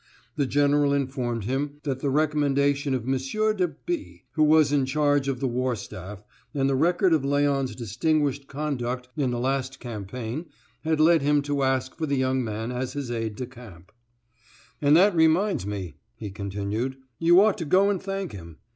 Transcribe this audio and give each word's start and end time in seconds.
The 0.35 0.47
general 0.47 0.93
informed 0.93 1.43
him 1.43 1.75
that 1.83 1.99
the 1.99 2.09
recommendation 2.09 2.95
of 2.95 3.07
M. 3.07 3.15
de 3.55 3.67
B., 3.85 4.23
who 4.31 4.41
was 4.41 4.71
in 4.71 4.87
charge 4.87 5.27
of 5.27 5.39
the 5.39 5.47
war 5.47 5.75
staff, 5.75 6.23
and 6.55 6.67
the 6.67 6.73
record 6.73 7.13
of 7.13 7.21
Léon's 7.21 7.75
distinguished 7.75 8.47
conduct 8.47 9.09
in 9.15 9.29
the 9.29 9.37
last 9.39 9.79
campaign, 9.79 10.47
had 10.83 10.99
led 10.99 11.21
him 11.21 11.43
to 11.43 11.61
ask 11.61 11.95
for 11.95 12.07
the 12.07 12.17
young 12.17 12.43
man 12.43 12.71
as 12.71 12.93
his 12.93 13.11
aide 13.11 13.35
de 13.35 13.45
camp. 13.45 13.91
"And 14.81 14.97
that 14.97 15.13
reminds 15.15 15.67
me," 15.67 15.97
he 16.15 16.31
continued, 16.31 16.97
"you 17.19 17.39
ought 17.39 17.59
to 17.59 17.65
go 17.65 17.91
and 17.91 18.01
thank 18.01 18.31
him. 18.31 18.57